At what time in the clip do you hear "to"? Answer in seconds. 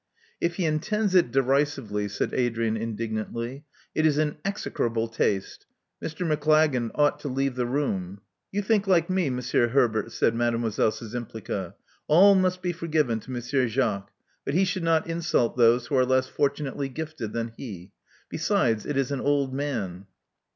7.19-7.27, 13.19-13.29